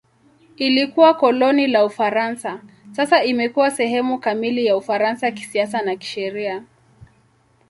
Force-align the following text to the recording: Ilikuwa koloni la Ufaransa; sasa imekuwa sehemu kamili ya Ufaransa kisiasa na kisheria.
Ilikuwa 0.55 1.13
koloni 1.13 1.67
la 1.67 1.85
Ufaransa; 1.85 2.61
sasa 2.91 3.23
imekuwa 3.23 3.71
sehemu 3.71 4.19
kamili 4.19 4.65
ya 4.65 4.77
Ufaransa 4.77 5.31
kisiasa 5.31 5.81
na 5.81 5.95
kisheria. 5.95 6.63